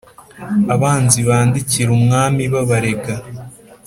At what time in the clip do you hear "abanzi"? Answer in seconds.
0.73-1.19